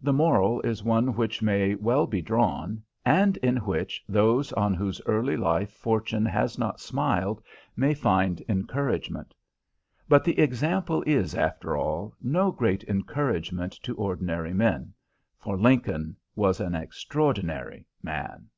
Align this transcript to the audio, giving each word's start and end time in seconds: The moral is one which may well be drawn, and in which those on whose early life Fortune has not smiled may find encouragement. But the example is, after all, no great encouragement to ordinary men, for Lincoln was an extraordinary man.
The 0.00 0.14
moral 0.14 0.62
is 0.62 0.82
one 0.82 1.14
which 1.14 1.42
may 1.42 1.74
well 1.74 2.06
be 2.06 2.22
drawn, 2.22 2.82
and 3.04 3.36
in 3.36 3.58
which 3.58 4.02
those 4.08 4.50
on 4.54 4.72
whose 4.72 4.98
early 5.04 5.36
life 5.36 5.70
Fortune 5.72 6.24
has 6.24 6.58
not 6.58 6.80
smiled 6.80 7.42
may 7.76 7.92
find 7.92 8.42
encouragement. 8.48 9.34
But 10.08 10.24
the 10.24 10.38
example 10.40 11.02
is, 11.06 11.34
after 11.34 11.76
all, 11.76 12.14
no 12.22 12.50
great 12.50 12.82
encouragement 12.84 13.74
to 13.82 13.94
ordinary 13.96 14.54
men, 14.54 14.94
for 15.38 15.58
Lincoln 15.58 16.16
was 16.34 16.60
an 16.60 16.74
extraordinary 16.74 17.84
man. 18.02 18.48